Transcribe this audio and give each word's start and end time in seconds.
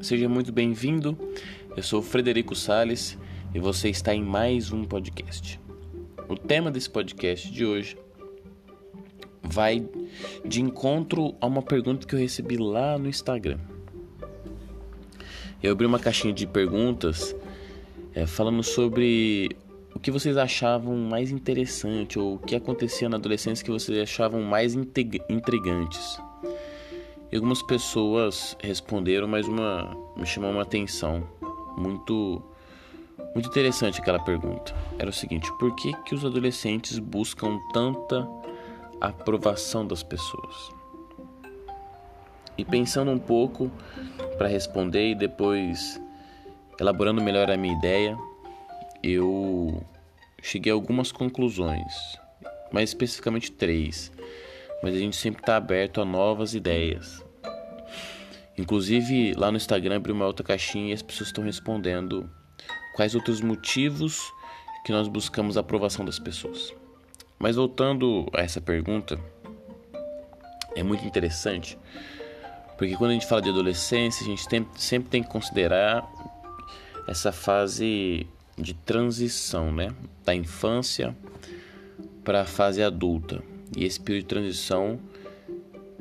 Seja 0.00 0.28
muito 0.28 0.52
bem-vindo. 0.52 1.18
Eu 1.74 1.82
sou 1.82 2.02
Frederico 2.02 2.54
Sales 2.54 3.18
e 3.54 3.58
você 3.58 3.88
está 3.88 4.14
em 4.14 4.22
mais 4.22 4.70
um 4.70 4.84
podcast. 4.84 5.58
O 6.28 6.36
tema 6.36 6.70
desse 6.70 6.88
podcast 6.88 7.50
de 7.50 7.64
hoje 7.64 7.96
vai 9.42 9.88
de 10.44 10.60
encontro 10.60 11.34
a 11.40 11.46
uma 11.46 11.62
pergunta 11.62 12.06
que 12.06 12.14
eu 12.14 12.18
recebi 12.18 12.56
lá 12.56 12.98
no 12.98 13.08
Instagram. 13.08 13.58
Eu 15.62 15.72
abri 15.72 15.86
uma 15.86 15.98
caixinha 15.98 16.32
de 16.32 16.46
perguntas 16.46 17.34
é, 18.14 18.26
falando 18.26 18.62
sobre 18.62 19.56
o 19.94 19.98
que 19.98 20.10
vocês 20.10 20.36
achavam 20.36 20.94
mais 20.94 21.30
interessante 21.30 22.18
ou 22.18 22.34
o 22.34 22.38
que 22.38 22.54
acontecia 22.54 23.08
na 23.08 23.16
adolescência 23.16 23.64
que 23.64 23.70
vocês 23.70 23.98
achavam 23.98 24.42
mais 24.42 24.74
intrigantes. 24.74 26.20
Algumas 27.36 27.62
pessoas 27.62 28.56
responderam, 28.62 29.28
mas 29.28 29.46
uma 29.46 29.94
me 30.16 30.24
chamou 30.24 30.50
uma 30.50 30.62
atenção 30.62 31.22
muito 31.76 32.42
muito 33.34 33.50
interessante 33.50 34.00
aquela 34.00 34.18
pergunta. 34.18 34.74
Era 34.98 35.10
o 35.10 35.12
seguinte: 35.12 35.52
por 35.58 35.76
que 35.76 35.92
que 36.04 36.14
os 36.14 36.24
adolescentes 36.24 36.98
buscam 36.98 37.58
tanta 37.74 38.26
aprovação 39.00 39.86
das 39.86 40.02
pessoas? 40.02 40.70
E 42.56 42.64
pensando 42.64 43.10
um 43.10 43.18
pouco 43.18 43.70
para 44.38 44.48
responder 44.48 45.10
e 45.10 45.14
depois 45.14 46.00
elaborando 46.80 47.22
melhor 47.22 47.50
a 47.50 47.56
minha 47.56 47.76
ideia, 47.76 48.16
eu 49.02 49.84
cheguei 50.40 50.72
a 50.72 50.74
algumas 50.74 51.12
conclusões, 51.12 51.92
mais 52.72 52.88
especificamente 52.88 53.52
três 53.52 54.10
mas 54.82 54.94
a 54.94 54.98
gente 54.98 55.16
sempre 55.16 55.40
está 55.40 55.56
aberto 55.56 56.00
a 56.00 56.04
novas 56.04 56.54
ideias. 56.54 57.25
Inclusive, 58.58 59.34
lá 59.34 59.50
no 59.50 59.56
Instagram 59.56 59.96
abri 59.96 60.12
uma 60.12 60.26
outra 60.26 60.44
caixinha 60.44 60.90
e 60.90 60.92
as 60.92 61.02
pessoas 61.02 61.28
estão 61.28 61.44
respondendo 61.44 62.28
quais 62.94 63.14
outros 63.14 63.40
motivos 63.40 64.32
que 64.84 64.92
nós 64.92 65.08
buscamos 65.08 65.56
a 65.56 65.60
aprovação 65.60 66.04
das 66.04 66.18
pessoas. 66.18 66.74
Mas 67.38 67.56
voltando 67.56 68.26
a 68.32 68.40
essa 68.40 68.60
pergunta, 68.60 69.20
é 70.74 70.82
muito 70.82 71.04
interessante, 71.04 71.78
porque 72.78 72.96
quando 72.96 73.10
a 73.10 73.14
gente 73.14 73.26
fala 73.26 73.42
de 73.42 73.50
adolescência, 73.50 74.24
a 74.24 74.28
gente 74.28 74.48
tem, 74.48 74.66
sempre 74.76 75.10
tem 75.10 75.22
que 75.22 75.28
considerar 75.28 76.06
essa 77.06 77.32
fase 77.32 78.26
de 78.58 78.74
transição, 78.74 79.70
né? 79.72 79.88
Da 80.24 80.34
infância 80.34 81.16
para 82.24 82.42
a 82.42 82.44
fase 82.44 82.82
adulta. 82.82 83.42
E 83.76 83.84
esse 83.84 84.00
período 84.00 84.22
de 84.22 84.28
transição 84.28 84.98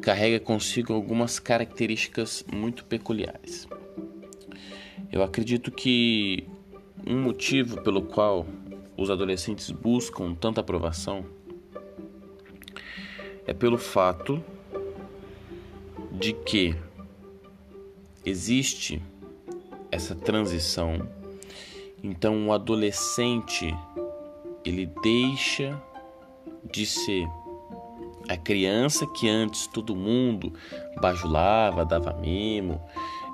carrega 0.06 0.40
consigo 0.40 0.94
algumas 0.94 1.40
características 1.40 2.46
muito 2.54 2.86
peculiares. 2.86 3.68
Eu 5.12 5.24
acredito 5.24 5.72
que 5.72 6.48
um 7.08 7.20
motivo 7.20 7.82
pelo 7.82 8.04
qual 8.04 8.46
os 8.96 9.10
adolescentes 9.10 9.72
buscam 9.72 10.36
tanta 10.36 10.62
aprovação 10.62 11.26
é 13.48 13.54
pelo 13.54 13.80
fato 13.80 14.44
de 16.12 16.34
que 16.34 16.76
existe 18.24 19.02
essa 19.92 20.14
transição. 20.14 21.10
Então 22.04 22.48
o 22.48 22.54
adolescente 22.54 23.76
ele 24.64 24.86
deixa 25.02 25.82
de 26.72 26.86
ser 26.86 27.26
a 28.28 28.38
criança 28.38 29.06
que 29.08 29.30
antes 29.30 29.68
todo 29.68 29.96
mundo 29.96 30.54
bajulava, 31.02 31.86
dava 31.86 32.14
mimo, 32.14 32.82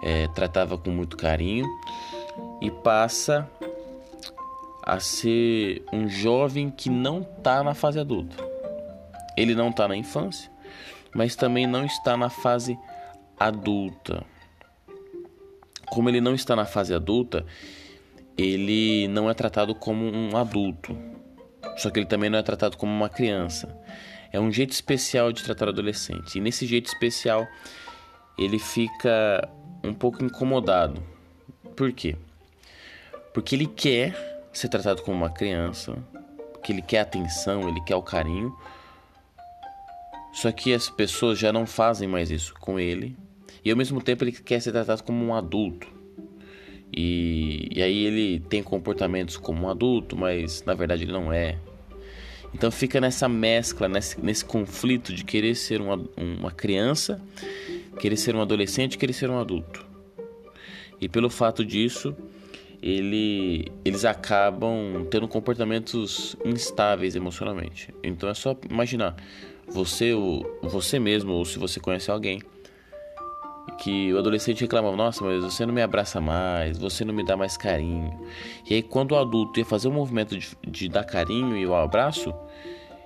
é, 0.01 0.27
tratava 0.29 0.77
com 0.77 0.89
muito 0.89 1.15
carinho 1.15 1.67
e 2.61 2.69
passa 2.69 3.49
a 4.83 4.99
ser 4.99 5.83
um 5.93 6.07
jovem 6.07 6.69
que 6.69 6.89
não 6.89 7.21
está 7.21 7.63
na 7.63 7.73
fase 7.73 7.99
adulta. 7.99 8.35
Ele 9.37 9.55
não 9.55 9.69
está 9.69 9.87
na 9.87 9.95
infância, 9.95 10.51
mas 11.13 11.35
também 11.35 11.67
não 11.67 11.85
está 11.85 12.17
na 12.17 12.29
fase 12.29 12.77
adulta. 13.39 14.25
Como 15.89 16.09
ele 16.09 16.21
não 16.21 16.33
está 16.33 16.55
na 16.55 16.65
fase 16.65 16.93
adulta, 16.93 17.45
ele 18.37 19.07
não 19.07 19.29
é 19.29 19.33
tratado 19.33 19.75
como 19.75 20.05
um 20.05 20.35
adulto. 20.35 20.97
Só 21.77 21.89
que 21.89 21.99
ele 21.99 22.05
também 22.05 22.29
não 22.29 22.39
é 22.39 22.43
tratado 22.43 22.77
como 22.77 22.91
uma 22.91 23.09
criança. 23.09 23.77
É 24.31 24.39
um 24.39 24.51
jeito 24.51 24.71
especial 24.71 25.31
de 25.31 25.43
tratar 25.43 25.69
adolescente. 25.69 26.37
E 26.37 26.41
nesse 26.41 26.65
jeito 26.65 26.87
especial, 26.87 27.47
ele 28.37 28.59
fica 28.59 29.49
um 29.83 29.93
pouco 29.93 30.23
incomodado. 30.23 31.01
Por 31.75 31.91
quê? 31.91 32.15
Porque 33.33 33.55
ele 33.55 33.67
quer 33.67 34.15
ser 34.53 34.69
tratado 34.69 35.01
como 35.01 35.17
uma 35.17 35.29
criança, 35.29 35.97
porque 36.51 36.71
ele 36.71 36.81
quer 36.81 36.99
atenção, 36.99 37.67
ele 37.67 37.81
quer 37.81 37.95
o 37.95 38.01
carinho. 38.01 38.55
Só 40.33 40.51
que 40.51 40.73
as 40.73 40.89
pessoas 40.89 41.37
já 41.37 41.51
não 41.51 41.65
fazem 41.65 42.07
mais 42.07 42.31
isso 42.31 42.53
com 42.59 42.79
ele. 42.79 43.15
E 43.63 43.69
ao 43.69 43.77
mesmo 43.77 44.01
tempo 44.01 44.23
ele 44.23 44.31
quer 44.31 44.61
ser 44.61 44.71
tratado 44.71 45.03
como 45.03 45.23
um 45.23 45.35
adulto. 45.35 45.87
E, 46.93 47.69
e 47.71 47.81
aí 47.81 48.05
ele 48.05 48.39
tem 48.39 48.61
comportamentos 48.61 49.37
como 49.37 49.65
um 49.65 49.69
adulto, 49.69 50.17
mas 50.17 50.63
na 50.63 50.73
verdade 50.73 51.03
ele 51.03 51.11
não 51.11 51.31
é. 51.31 51.57
Então 52.53 52.69
fica 52.69 52.99
nessa 52.99 53.27
mescla, 53.29 53.87
nesse, 53.87 54.19
nesse 54.21 54.45
conflito 54.45 55.13
de 55.13 55.23
querer 55.23 55.55
ser 55.55 55.81
uma, 55.81 56.03
uma 56.17 56.51
criança, 56.51 57.21
querer 57.99 58.17
ser 58.17 58.35
um 58.35 58.41
adolescente, 58.41 58.97
querer 58.97 59.13
ser 59.13 59.29
um 59.29 59.39
adulto. 59.39 59.85
E 60.99 61.09
pelo 61.09 61.29
fato 61.29 61.65
disso, 61.65 62.15
ele, 62.81 63.71
eles 63.85 64.05
acabam 64.05 65.05
tendo 65.09 65.27
comportamentos 65.27 66.35
instáveis 66.43 67.15
emocionalmente. 67.15 67.93
Então 68.03 68.29
é 68.29 68.33
só 68.33 68.55
imaginar 68.69 69.15
você, 69.67 70.11
você 70.61 70.99
mesmo, 70.99 71.31
ou 71.31 71.45
se 71.45 71.57
você 71.57 71.79
conhece 71.79 72.11
alguém 72.11 72.41
que 73.77 74.13
o 74.13 74.19
adolescente 74.19 74.61
reclamava: 74.61 74.95
Nossa, 74.95 75.23
mas 75.23 75.43
você 75.43 75.65
não 75.65 75.73
me 75.73 75.81
abraça 75.81 76.21
mais, 76.21 76.77
você 76.77 77.03
não 77.03 77.13
me 77.13 77.23
dá 77.23 77.35
mais 77.35 77.57
carinho. 77.57 78.19
E 78.69 78.75
aí, 78.75 78.83
quando 78.83 79.13
o 79.13 79.17
adulto 79.17 79.59
ia 79.59 79.65
fazer 79.65 79.87
o 79.87 79.91
movimento 79.91 80.37
de, 80.37 80.55
de 80.67 80.89
dar 80.89 81.03
carinho 81.03 81.57
e 81.57 81.65
o 81.65 81.75
abraço, 81.75 82.33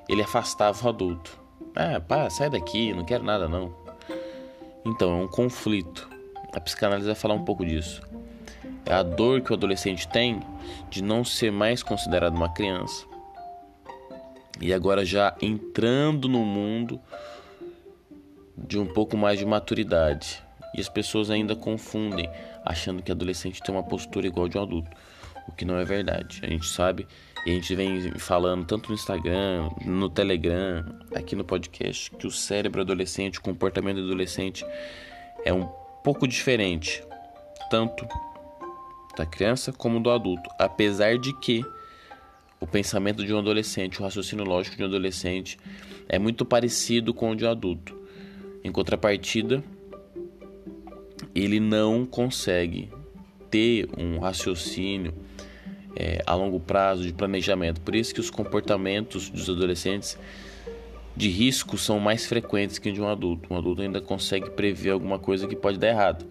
ele 0.07 0.21
afastava 0.21 0.85
o 0.85 0.89
adulto. 0.89 1.39
Ah, 1.75 1.99
pá, 1.99 2.29
sai 2.29 2.49
daqui, 2.49 2.93
não 2.93 3.03
quero 3.03 3.23
nada 3.23 3.47
não. 3.47 3.73
Então, 4.85 5.19
é 5.19 5.23
um 5.23 5.27
conflito. 5.27 6.09
A 6.53 6.59
psicanálise 6.59 7.07
vai 7.07 7.15
falar 7.15 7.33
um 7.33 7.43
pouco 7.43 7.65
disso. 7.65 8.01
É 8.85 8.93
a 8.93 9.03
dor 9.03 9.41
que 9.41 9.51
o 9.51 9.55
adolescente 9.55 10.07
tem 10.07 10.39
de 10.89 11.03
não 11.03 11.23
ser 11.23 11.51
mais 11.51 11.81
considerado 11.81 12.35
uma 12.35 12.53
criança. 12.53 13.05
E 14.61 14.73
agora 14.73 15.03
já 15.03 15.35
entrando 15.41 16.29
no 16.29 16.45
mundo 16.45 17.01
de 18.67 18.79
um 18.79 18.85
pouco 18.85 19.15
mais 19.15 19.39
de 19.39 19.45
maturidade. 19.45 20.43
E 20.75 20.81
as 20.81 20.89
pessoas 20.89 21.29
ainda 21.29 21.55
confundem, 21.55 22.29
achando 22.65 23.01
que 23.01 23.11
adolescente 23.11 23.61
tem 23.61 23.73
uma 23.73 23.83
postura 23.83 24.27
igual 24.27 24.47
de 24.47 24.57
um 24.57 24.61
adulto, 24.61 24.89
o 25.47 25.51
que 25.51 25.63
não 25.63 25.77
é 25.77 25.85
verdade. 25.85 26.41
A 26.43 26.47
gente 26.47 26.67
sabe 26.67 27.07
e 27.45 27.51
a 27.51 27.53
gente 27.53 27.75
vem 27.75 28.11
falando 28.17 28.65
tanto 28.65 28.89
no 28.89 28.95
Instagram, 28.95 29.69
no 29.85 30.09
Telegram, 30.09 30.83
aqui 31.13 31.35
no 31.35 31.43
podcast, 31.43 32.09
que 32.11 32.25
o 32.25 32.31
cérebro 32.31 32.81
adolescente, 32.81 33.39
o 33.39 33.41
comportamento 33.41 33.99
adolescente 33.99 34.65
é 35.45 35.53
um 35.53 35.65
pouco 36.03 36.27
diferente, 36.27 37.03
tanto 37.69 38.07
da 39.15 39.25
criança 39.25 39.71
como 39.71 39.99
do 39.99 40.09
adulto, 40.09 40.49
apesar 40.59 41.17
de 41.17 41.33
que 41.39 41.63
o 42.59 42.67
pensamento 42.67 43.23
de 43.23 43.33
um 43.33 43.37
adolescente, 43.37 43.99
o 43.99 44.03
raciocínio 44.03 44.43
lógico 44.43 44.75
de 44.75 44.83
um 44.83 44.87
adolescente 44.87 45.57
é 46.09 46.17
muito 46.17 46.43
parecido 46.43 47.13
com 47.13 47.31
o 47.31 47.35
de 47.35 47.45
um 47.45 47.49
adulto. 47.49 47.94
Em 48.65 48.71
contrapartida, 48.71 49.63
ele 51.35 51.59
não 51.59 52.03
consegue 52.03 52.89
ter 53.51 53.87
um 53.95 54.17
raciocínio 54.17 55.13
é, 55.95 56.23
a 56.25 56.33
longo 56.33 56.59
prazo 56.59 57.03
de 57.03 57.13
planejamento. 57.13 57.79
Por 57.81 57.93
isso 57.93 58.11
que 58.11 58.19
os 58.19 58.31
comportamentos 58.31 59.29
dos 59.29 59.47
adolescentes 59.47 60.17
de 61.15 61.29
risco 61.29 61.77
são 61.77 61.99
mais 61.99 62.25
frequentes 62.25 62.79
que 62.79 62.91
de 62.91 62.99
um 62.99 63.07
adulto. 63.07 63.53
Um 63.53 63.55
adulto 63.55 63.83
ainda 63.83 64.01
consegue 64.01 64.49
prever 64.49 64.89
alguma 64.89 65.19
coisa 65.19 65.47
que 65.47 65.55
pode 65.55 65.77
dar 65.77 65.89
errado. 65.89 66.25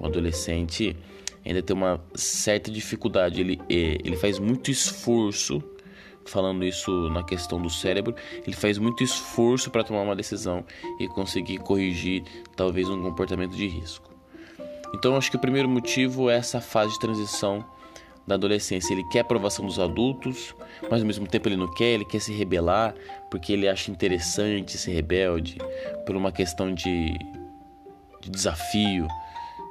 Um 0.00 0.06
adolescente 0.06 0.96
ainda 1.44 1.62
tem 1.62 1.76
uma 1.76 2.02
certa 2.14 2.70
dificuldade. 2.70 3.42
Ele, 3.42 3.60
é, 3.68 3.98
ele 4.02 4.16
faz 4.16 4.38
muito 4.38 4.70
esforço, 4.70 5.62
falando 6.26 6.64
isso 6.64 7.08
na 7.10 7.22
questão 7.22 7.60
do 7.60 7.70
cérebro, 7.70 8.14
ele 8.46 8.56
faz 8.56 8.78
muito 8.78 9.02
esforço 9.02 9.70
para 9.70 9.84
tomar 9.84 10.02
uma 10.02 10.16
decisão 10.16 10.64
e 10.98 11.08
conseguir 11.08 11.58
corrigir 11.58 12.24
talvez 12.56 12.88
um 12.88 13.02
comportamento 13.02 13.54
de 13.54 13.66
risco. 13.66 14.12
Então, 14.94 15.16
acho 15.16 15.30
que 15.30 15.36
o 15.36 15.40
primeiro 15.40 15.68
motivo 15.68 16.30
é 16.30 16.36
essa 16.36 16.60
fase 16.60 16.92
de 16.92 17.00
transição 17.00 17.64
da 18.26 18.36
adolescência. 18.36 18.92
Ele 18.92 19.04
quer 19.04 19.20
aprovação 19.20 19.66
dos 19.66 19.78
adultos, 19.78 20.54
mas 20.90 21.00
ao 21.00 21.06
mesmo 21.06 21.26
tempo 21.26 21.48
ele 21.48 21.56
não 21.56 21.72
quer, 21.72 21.94
ele 21.94 22.04
quer 22.04 22.20
se 22.20 22.32
rebelar 22.32 22.94
porque 23.30 23.52
ele 23.52 23.68
acha 23.68 23.90
interessante 23.90 24.78
ser 24.78 24.92
rebelde 24.92 25.58
por 26.06 26.14
uma 26.16 26.30
questão 26.30 26.72
de, 26.72 27.18
de 28.20 28.30
desafio, 28.30 29.08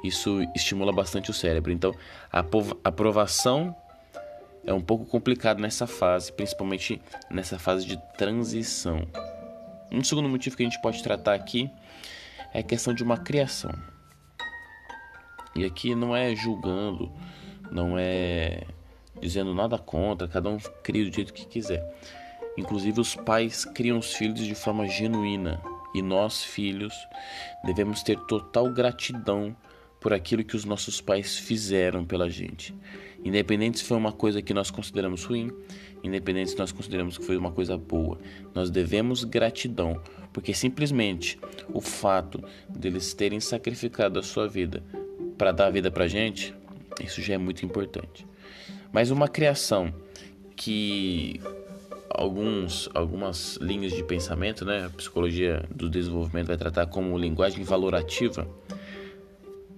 isso 0.04 0.42
estimula 0.54 0.92
bastante 0.92 1.30
o 1.30 1.34
cérebro. 1.34 1.72
Então, 1.72 1.94
a 2.30 2.44
aprovação 2.84 3.74
é 4.66 4.72
um 4.72 4.80
pouco 4.80 5.04
complicado 5.04 5.60
nessa 5.60 5.86
fase, 5.86 6.32
principalmente 6.32 7.00
nessa 7.30 7.58
fase 7.58 7.86
de 7.86 7.96
transição. 8.16 9.06
Um 9.92 10.02
segundo 10.02 10.28
motivo 10.28 10.56
que 10.56 10.62
a 10.62 10.66
gente 10.66 10.80
pode 10.80 11.02
tratar 11.02 11.34
aqui 11.34 11.70
é 12.52 12.60
a 12.60 12.62
questão 12.62 12.94
de 12.94 13.02
uma 13.02 13.18
criação. 13.18 13.72
E 15.54 15.64
aqui 15.64 15.94
não 15.94 16.16
é 16.16 16.34
julgando, 16.34 17.12
não 17.70 17.96
é 17.98 18.64
dizendo 19.20 19.54
nada 19.54 19.78
contra, 19.78 20.26
cada 20.26 20.48
um 20.48 20.58
cria 20.82 21.08
do 21.08 21.14
jeito 21.14 21.32
que 21.32 21.46
quiser. 21.46 21.82
Inclusive, 22.56 23.00
os 23.00 23.14
pais 23.14 23.64
criam 23.64 23.98
os 23.98 24.14
filhos 24.14 24.40
de 24.40 24.54
forma 24.54 24.86
genuína 24.86 25.60
e 25.94 26.02
nós, 26.02 26.42
filhos, 26.42 26.94
devemos 27.64 28.02
ter 28.02 28.18
total 28.26 28.68
gratidão 28.70 29.54
por 30.04 30.12
aquilo 30.12 30.44
que 30.44 30.54
os 30.54 30.66
nossos 30.66 31.00
pais 31.00 31.38
fizeram 31.38 32.04
pela 32.04 32.28
gente. 32.28 32.74
Independente 33.24 33.78
se 33.78 33.84
foi 33.84 33.96
uma 33.96 34.12
coisa 34.12 34.42
que 34.42 34.52
nós 34.52 34.70
consideramos 34.70 35.24
ruim, 35.24 35.50
independente 36.02 36.50
se 36.50 36.58
nós 36.58 36.70
consideramos 36.70 37.16
que 37.16 37.24
foi 37.24 37.38
uma 37.38 37.50
coisa 37.50 37.78
boa, 37.78 38.18
nós 38.54 38.68
devemos 38.68 39.24
gratidão, 39.24 39.98
porque 40.30 40.52
simplesmente 40.52 41.38
o 41.72 41.80
fato 41.80 42.44
deles 42.68 43.14
terem 43.14 43.40
sacrificado 43.40 44.18
a 44.18 44.22
sua 44.22 44.46
vida 44.46 44.84
para 45.38 45.52
dar 45.52 45.68
a 45.68 45.70
vida 45.70 45.90
para 45.90 46.06
gente, 46.06 46.54
isso 47.02 47.22
já 47.22 47.32
é 47.32 47.38
muito 47.38 47.64
importante. 47.64 48.26
Mas 48.92 49.10
uma 49.10 49.26
criação 49.26 49.90
que 50.54 51.40
alguns 52.10 52.90
algumas 52.92 53.56
linhas 53.56 53.94
de 53.94 54.04
pensamento, 54.04 54.66
né, 54.66 54.84
a 54.84 54.90
psicologia 54.90 55.64
do 55.74 55.88
desenvolvimento 55.88 56.48
vai 56.48 56.58
tratar 56.58 56.88
como 56.88 57.16
linguagem 57.16 57.64
valorativa, 57.64 58.46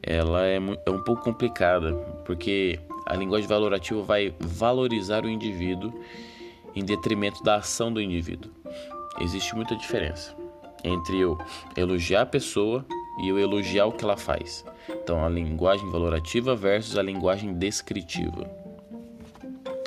ela 0.07 0.47
é, 0.47 0.57
é 0.57 0.91
um 0.91 1.03
pouco 1.03 1.23
complicada, 1.23 1.93
porque 2.25 2.79
a 3.05 3.17
linguagem 3.17 3.49
valorativa 3.49 4.03
vai 4.03 4.33
valorizar 4.39 5.25
o 5.25 5.29
indivíduo 5.29 5.93
em 6.75 6.85
detrimento 6.85 7.43
da 7.43 7.57
ação 7.57 7.93
do 7.93 8.01
indivíduo. 8.01 8.51
Existe 9.21 9.55
muita 9.57 9.75
diferença 9.75 10.35
entre 10.85 11.19
eu 11.19 11.37
elogiar 11.77 12.23
a 12.23 12.27
pessoa 12.27 12.87
e 13.21 13.29
eu 13.29 13.39
elogiar 13.39 13.87
o 13.87 13.93
que 13.93 14.05
ela 14.05 14.17
faz. 14.17 14.65
Então, 14.89 15.25
a 15.25 15.29
linguagem 15.29 15.91
valorativa 15.91 16.55
versus 16.55 16.97
a 16.97 17.03
linguagem 17.03 17.55
descritiva. 17.55 18.49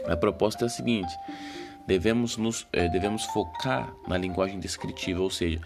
A 0.05 0.17
proposta 0.17 0.65
é 0.65 0.67
a 0.67 0.69
seguinte: 0.69 1.13
devemos, 1.87 2.35
nos, 2.35 2.67
eh, 2.73 2.89
devemos 2.89 3.23
focar 3.25 3.93
na 4.07 4.17
linguagem 4.17 4.59
descritiva, 4.59 5.21
ou 5.21 5.29
seja, 5.29 5.61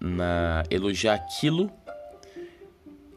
na 0.00 0.64
elogiar 0.70 1.14
aquilo 1.14 1.70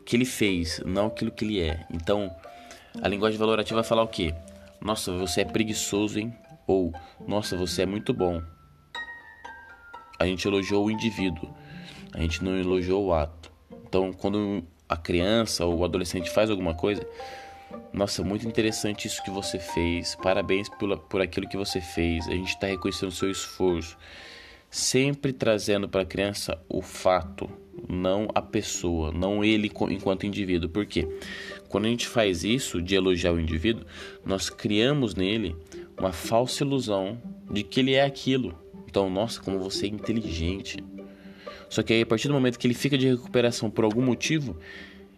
que 0.06 0.16
ele 0.16 0.26
fez, 0.26 0.82
não 0.86 1.08
aquilo 1.08 1.32
que 1.32 1.44
ele 1.44 1.60
é. 1.60 1.86
Então, 1.92 2.34
a 3.02 3.08
linguagem 3.08 3.38
valorativa 3.38 3.82
vai 3.82 3.88
falar 3.88 4.04
o 4.04 4.08
quê? 4.08 4.34
Nossa, 4.80 5.12
você 5.14 5.42
é 5.42 5.46
preguiçoso, 5.46 6.20
hein? 6.20 6.34
Ou, 6.68 6.94
nossa, 7.28 7.58
você 7.58 7.82
é 7.82 7.86
muito 7.86 8.14
bom. 8.14 8.42
A 10.20 10.26
gente 10.26 10.48
elogiou 10.48 10.86
o 10.86 10.92
indivíduo, 10.92 11.54
a 12.14 12.20
gente 12.20 12.44
não 12.44 12.58
elogiou 12.58 13.06
o 13.06 13.14
ato. 13.14 13.52
Então, 13.88 14.14
quando 14.14 14.64
a 14.88 14.96
criança 14.96 15.66
ou 15.66 15.80
o 15.80 15.84
adolescente 15.84 16.30
faz 16.30 16.50
alguma 16.50 16.74
coisa, 16.74 17.06
nossa, 17.92 18.24
muito 18.24 18.48
interessante 18.48 19.08
isso 19.08 19.24
que 19.24 19.32
você 19.32 19.60
fez. 19.60 20.16
Parabéns 20.16 20.70
por, 20.70 20.98
por 21.00 21.22
aquilo 21.22 21.48
que 21.48 21.58
você 21.58 21.82
fez. 21.82 22.28
A 22.28 22.32
gente 22.32 22.50
está 22.50 22.68
reconhecendo 22.68 23.10
o 23.10 23.12
seu 23.12 23.30
esforço. 23.30 23.98
Sempre 24.70 25.32
trazendo 25.32 25.88
para 25.88 26.02
a 26.02 26.06
criança 26.06 26.60
o 26.68 26.82
fato, 26.82 27.50
não 27.88 28.28
a 28.34 28.42
pessoa, 28.42 29.12
não 29.12 29.44
ele 29.44 29.72
enquanto 29.90 30.26
indivíduo. 30.26 30.70
Por 30.70 30.86
quê? 30.86 31.08
Quando 31.70 31.86
a 31.86 31.90
gente 31.90 32.08
faz 32.08 32.44
isso 32.44 32.82
de 32.82 32.96
elogiar 32.96 33.34
o 33.34 33.40
indivíduo, 33.40 33.86
nós 34.26 34.50
criamos 34.50 35.16
nele 35.16 35.56
uma 35.98 36.12
falsa 36.12 36.64
ilusão 36.64 37.22
de 37.50 37.64
que 37.64 37.80
ele 37.80 37.94
é 37.94 38.04
aquilo. 38.04 38.58
Então, 38.88 39.10
nossa, 39.10 39.42
como 39.42 39.60
você 39.60 39.86
é 39.86 39.90
inteligente. 39.90 40.84
Só 41.70 41.84
que 41.84 41.94
aí, 41.94 42.02
a 42.02 42.06
partir 42.06 42.28
do 42.28 42.34
momento 42.34 42.60
que 42.60 42.68
ele 42.68 42.74
fica 42.74 42.98
de 42.98 43.08
recuperação 43.08 43.70
por 43.70 43.84
algum 43.84 44.02
motivo, 44.02 44.58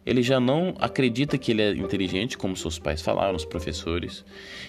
ele 0.07 0.23
já 0.23 0.39
não 0.39 0.73
acredita 0.79 1.37
que 1.37 1.51
ele 1.51 1.61
é 1.61 1.71
inteligente, 1.71 2.37
como 2.37 2.55
seus 2.55 2.79
pais 2.79 3.01
falaram, 3.01 3.35
os 3.35 3.43
professores. 3.43 4.23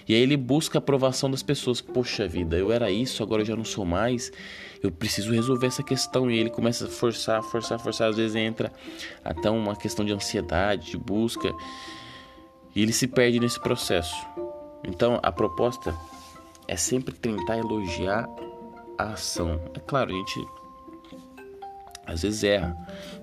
E 0.05 0.13
aí 0.13 0.19
ele 0.19 0.35
busca 0.35 0.77
a 0.77 0.79
aprovação 0.79 1.31
das 1.31 1.41
pessoas. 1.41 1.79
Poxa 1.79 2.27
vida, 2.27 2.57
eu 2.57 2.73
era 2.73 2.91
isso, 2.91 3.23
agora 3.23 3.41
eu 3.41 3.45
já 3.45 3.55
não 3.55 3.63
sou 3.63 3.85
mais. 3.85 4.33
Eu 4.83 4.91
preciso 4.91 5.31
resolver 5.31 5.67
essa 5.67 5.81
questão. 5.81 6.29
E 6.29 6.37
ele 6.37 6.49
começa 6.49 6.87
a 6.87 6.89
forçar, 6.89 7.41
forçar, 7.41 7.79
forçar. 7.79 8.09
Às 8.09 8.17
vezes 8.17 8.35
entra 8.35 8.69
até 9.23 9.49
uma 9.49 9.77
questão 9.77 10.03
de 10.03 10.11
ansiedade, 10.11 10.91
de 10.91 10.97
busca. 10.97 11.49
E 12.75 12.81
ele 12.81 12.91
se 12.91 13.07
perde 13.07 13.39
nesse 13.39 13.61
processo. 13.61 14.17
Então 14.83 15.21
a 15.23 15.31
proposta 15.31 15.95
é 16.67 16.75
sempre 16.75 17.13
tentar 17.13 17.57
elogiar 17.57 18.27
a 18.97 19.13
ação. 19.13 19.57
É 19.73 19.79
claro, 19.79 20.11
a 20.11 20.13
gente 20.13 20.45
às 22.09 22.21
vezes 22.21 22.43
erra, 22.43 22.75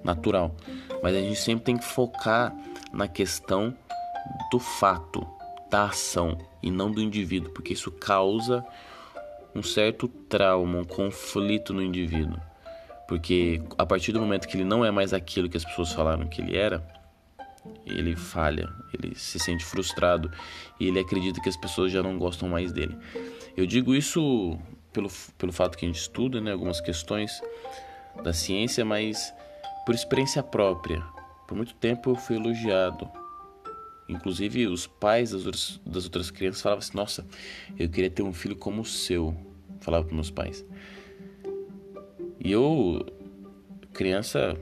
natural. 0.03 0.55
Mas 1.03 1.15
a 1.15 1.21
gente 1.21 1.39
sempre 1.39 1.65
tem 1.65 1.77
que 1.77 1.85
focar 1.85 2.55
na 2.93 3.09
questão 3.09 3.75
do 4.51 4.59
fato, 4.59 5.27
da 5.71 5.85
ação 5.85 6.39
e 6.63 6.71
não 6.71 6.91
do 6.91 7.03
indivíduo, 7.03 7.53
porque 7.53 7.73
isso 7.73 7.91
causa 7.91 8.65
um 9.55 9.63
certo 9.63 10.09
trauma, 10.09 10.79
um 10.79 10.85
conflito 10.85 11.73
no 11.73 11.83
indivíduo. 11.83 12.39
Porque 13.09 13.63
a 13.79 13.87
partir 13.87 14.13
do 14.13 14.21
momento 14.21 14.49
que 14.49 14.57
ele 14.57 14.65
não 14.65 14.85
é 14.85 14.91
mais 14.91 15.13
aquilo 15.13 15.49
que 15.49 15.57
as 15.57 15.65
pessoas 15.65 15.93
falaram 15.93 16.27
que 16.27 16.43
ele 16.43 16.57
era, 16.57 16.85
ele 17.85 18.17
falha, 18.17 18.69
ele 18.93 19.15
se 19.15 19.39
sente 19.39 19.65
frustrado 19.65 20.31
e 20.79 20.89
ele 20.89 20.99
acredita 20.99 21.41
que 21.41 21.49
as 21.49 21.57
pessoas 21.57 21.93
já 21.93 22.03
não 22.03 22.19
gostam 22.19 22.49
mais 22.49 22.73
dele. 22.73 22.97
Eu 23.57 23.67
digo 23.67 23.95
isso 23.95 24.59
pelo, 24.93 25.09
pelo 25.39 25.53
fato 25.53 25.77
que 25.77 25.85
a 25.85 25.89
gente 25.89 26.01
estuda 26.01 26.41
né, 26.41 26.53
algumas 26.53 26.81
questões 26.81 27.41
da 28.23 28.33
ciência, 28.33 28.85
mas 28.85 29.33
por 29.85 29.95
experiência 29.95 30.43
própria. 30.43 31.03
Por 31.47 31.57
muito 31.57 31.75
tempo 31.75 32.11
eu 32.11 32.17
fui 32.17 32.37
elogiado. 32.37 33.09
Inclusive 34.09 34.67
os 34.67 34.87
pais 34.87 35.31
das 35.31 35.47
outras, 35.47 35.81
das 35.87 36.05
outras 36.05 36.31
crianças 36.31 36.61
falavam 36.61 36.81
assim: 36.81 36.97
Nossa, 36.97 37.27
eu 37.79 37.89
queria 37.89 38.11
ter 38.11 38.23
um 38.23 38.33
filho 38.33 38.57
como 38.57 38.83
o 38.83 38.85
seu. 38.85 39.35
Falava 39.81 40.05
para 40.05 40.15
meus 40.15 40.31
pais. 40.31 40.65
E 42.41 42.51
eu, 42.51 43.05
criança, 43.93 44.57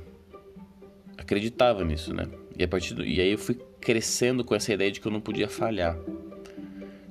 acreditava 1.17 1.85
nisso, 1.85 2.13
né? 2.15 2.27
E, 2.57 2.63
a 2.63 2.69
partir 2.69 2.95
do, 2.95 3.05
e 3.05 3.21
aí 3.21 3.33
eu 3.33 3.39
fui 3.39 3.55
crescendo 3.81 4.45
com 4.45 4.55
essa 4.55 4.73
ideia 4.73 4.91
de 4.91 5.01
que 5.01 5.07
eu 5.07 5.13
não 5.13 5.21
podia 5.21 5.49
falhar. 5.49 5.97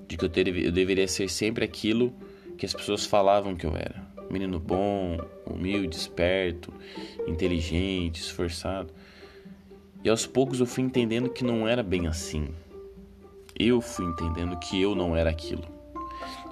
De 0.08 0.18
que 0.18 0.26
eu, 0.26 0.30
ter, 0.30 0.48
eu 0.48 0.72
deveria 0.72 1.08
ser 1.08 1.30
sempre 1.30 1.66
aquilo 1.66 2.14
que 2.58 2.66
as 2.66 2.74
pessoas 2.74 3.06
falavam 3.06 3.56
que 3.56 3.66
eu 3.66 3.76
era 3.76 4.03
menino 4.34 4.60
bom, 4.60 5.18
humilde, 5.46 5.96
esperto, 5.96 6.74
inteligente, 7.28 8.20
esforçado. 8.20 8.92
E 10.04 10.10
aos 10.10 10.26
poucos 10.26 10.60
eu 10.60 10.66
fui 10.66 10.84
entendendo 10.84 11.30
que 11.30 11.44
não 11.44 11.68
era 11.68 11.84
bem 11.84 12.08
assim. 12.08 12.50
Eu 13.58 13.80
fui 13.80 14.06
entendendo 14.06 14.58
que 14.58 14.82
eu 14.82 14.96
não 14.96 15.16
era 15.16 15.30
aquilo. 15.30 15.64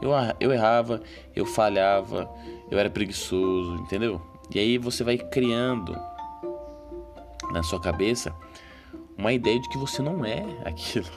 Eu, 0.02 0.12
eu 0.40 0.52
errava, 0.52 1.02
eu 1.36 1.46
falhava, 1.46 2.30
eu 2.70 2.78
era 2.78 2.90
preguiçoso, 2.90 3.76
entendeu? 3.76 4.22
E 4.54 4.60
aí 4.60 4.78
você 4.78 5.04
vai 5.04 5.18
criando 5.18 5.98
na 7.52 7.64
sua 7.64 7.82
cabeça 7.82 8.34
uma 9.18 9.34
ideia 9.34 9.60
de 9.60 9.68
que 9.70 9.78
você 9.78 10.02
não 10.02 10.24
é 10.24 10.44
aquilo. 10.66 11.10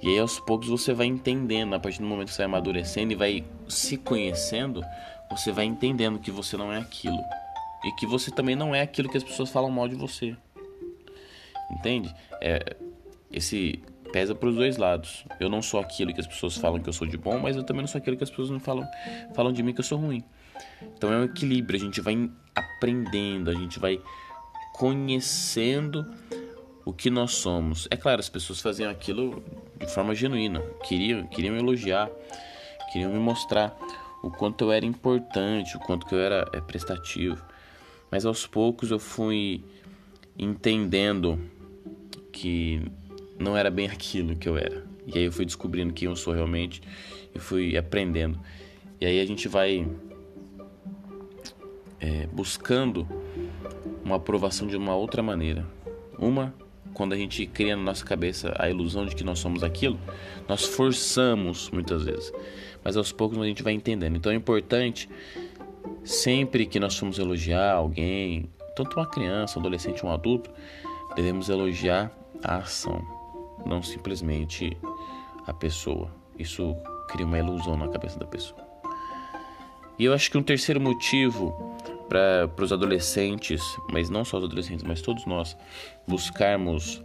E 0.00 0.08
aí 0.08 0.18
aos 0.18 0.38
poucos 0.38 0.68
você 0.68 0.92
vai 0.92 1.06
entendendo, 1.06 1.74
a 1.74 1.80
partir 1.80 2.00
do 2.00 2.06
momento 2.06 2.28
que 2.28 2.34
você 2.34 2.42
vai 2.42 2.46
amadurecendo 2.46 3.12
e 3.12 3.16
vai 3.16 3.44
se 3.68 3.96
conhecendo, 3.96 4.84
você 5.30 5.52
vai 5.52 5.64
entendendo 5.64 6.18
que 6.18 6.30
você 6.30 6.56
não 6.56 6.72
é 6.72 6.78
aquilo. 6.78 7.22
E 7.84 7.92
que 7.92 8.06
você 8.06 8.30
também 8.30 8.56
não 8.56 8.74
é 8.74 8.80
aquilo 8.80 9.08
que 9.08 9.16
as 9.16 9.24
pessoas 9.24 9.50
falam 9.50 9.70
mal 9.70 9.88
de 9.88 9.94
você. 9.94 10.36
Entende? 11.70 12.12
É, 12.40 12.76
esse 13.30 13.82
pesa 14.12 14.34
para 14.34 14.48
os 14.48 14.56
dois 14.56 14.76
lados. 14.76 15.24
Eu 15.38 15.48
não 15.48 15.62
sou 15.62 15.80
aquilo 15.80 16.12
que 16.12 16.20
as 16.20 16.26
pessoas 16.26 16.56
falam 16.56 16.80
que 16.80 16.88
eu 16.88 16.92
sou 16.92 17.06
de 17.06 17.16
bom, 17.16 17.38
mas 17.38 17.56
eu 17.56 17.62
também 17.62 17.82
não 17.82 17.88
sou 17.88 17.98
aquilo 17.98 18.16
que 18.16 18.24
as 18.24 18.30
pessoas 18.30 18.50
não 18.50 18.60
falam, 18.60 18.86
falam 19.34 19.52
de 19.52 19.62
mim 19.62 19.72
que 19.72 19.80
eu 19.80 19.84
sou 19.84 19.98
ruim. 19.98 20.24
Então 20.96 21.12
é 21.12 21.18
um 21.18 21.24
equilíbrio, 21.24 21.80
a 21.80 21.84
gente 21.84 22.00
vai 22.00 22.30
aprendendo, 22.54 23.50
a 23.50 23.54
gente 23.54 23.78
vai 23.78 24.00
conhecendo 24.72 26.06
o 26.84 26.92
que 26.92 27.10
nós 27.10 27.34
somos. 27.34 27.86
É 27.90 27.96
claro, 27.96 28.20
as 28.20 28.28
pessoas 28.28 28.60
faziam 28.60 28.90
aquilo 28.90 29.42
de 29.78 29.92
forma 29.92 30.14
genuína, 30.14 30.60
queriam, 30.84 31.26
queriam 31.26 31.56
elogiar, 31.56 32.08
queriam 32.92 33.12
me 33.12 33.18
mostrar 33.18 33.76
o 34.22 34.30
quanto 34.30 34.64
eu 34.64 34.72
era 34.72 34.84
importante, 34.84 35.76
o 35.76 35.80
quanto 35.80 36.06
que 36.06 36.14
eu 36.14 36.20
era 36.20 36.48
é, 36.52 36.60
prestativo. 36.60 37.42
Mas 38.10 38.24
aos 38.24 38.46
poucos 38.46 38.90
eu 38.90 38.98
fui 38.98 39.64
entendendo 40.38 41.38
que 42.32 42.82
não 43.38 43.56
era 43.56 43.70
bem 43.70 43.86
aquilo 43.90 44.36
que 44.36 44.48
eu 44.48 44.56
era. 44.56 44.86
E 45.06 45.18
aí 45.18 45.24
eu 45.24 45.32
fui 45.32 45.44
descobrindo 45.44 45.92
quem 45.92 46.06
eu 46.06 46.16
sou 46.16 46.34
realmente 46.34 46.82
e 47.34 47.38
fui 47.38 47.76
aprendendo. 47.76 48.38
E 49.00 49.06
aí 49.06 49.20
a 49.20 49.26
gente 49.26 49.48
vai 49.48 49.86
é, 52.00 52.26
buscando 52.26 53.08
uma 54.04 54.16
aprovação 54.16 54.66
de 54.66 54.76
uma 54.76 54.94
outra 54.94 55.22
maneira. 55.22 55.66
Uma 56.18 56.54
quando 56.94 57.12
a 57.12 57.16
gente 57.16 57.46
cria 57.46 57.76
na 57.76 57.82
nossa 57.82 58.04
cabeça 58.04 58.54
a 58.58 58.68
ilusão 58.68 59.06
de 59.06 59.14
que 59.14 59.24
nós 59.24 59.38
somos 59.38 59.62
aquilo, 59.62 59.98
nós 60.48 60.64
forçamos 60.64 61.70
muitas 61.70 62.04
vezes. 62.04 62.32
Mas 62.82 62.96
aos 62.96 63.12
poucos 63.12 63.38
a 63.38 63.44
gente 63.44 63.62
vai 63.62 63.72
entendendo. 63.72 64.16
Então 64.16 64.32
é 64.32 64.34
importante, 64.34 65.08
sempre 66.04 66.66
que 66.66 66.80
nós 66.80 66.96
formos 66.96 67.18
elogiar 67.18 67.72
alguém, 67.72 68.48
tanto 68.74 68.96
uma 68.96 69.06
criança, 69.06 69.58
um 69.58 69.62
adolescente, 69.62 70.04
um 70.04 70.10
adulto, 70.10 70.50
devemos 71.14 71.48
elogiar 71.48 72.12
a 72.42 72.58
ação, 72.58 73.00
não 73.66 73.82
simplesmente 73.82 74.76
a 75.46 75.52
pessoa. 75.52 76.10
Isso 76.38 76.76
cria 77.08 77.26
uma 77.26 77.38
ilusão 77.38 77.76
na 77.76 77.88
cabeça 77.88 78.18
da 78.18 78.26
pessoa. 78.26 78.60
E 79.98 80.04
eu 80.04 80.12
acho 80.12 80.30
que 80.30 80.38
um 80.38 80.42
terceiro 80.42 80.80
motivo 80.80 81.76
para 82.08 82.50
os 82.64 82.72
adolescentes, 82.72 83.62
mas 83.92 84.08
não 84.08 84.24
só 84.24 84.38
os 84.38 84.44
adolescentes, 84.44 84.82
mas 84.82 85.02
todos 85.02 85.26
nós, 85.26 85.56
buscarmos 86.06 87.02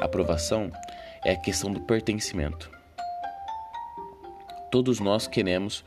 aprovação 0.00 0.70
é 1.24 1.32
a 1.32 1.36
questão 1.36 1.72
do 1.72 1.80
pertencimento. 1.80 2.70
Todos 4.70 5.00
nós 5.00 5.26
queremos 5.26 5.84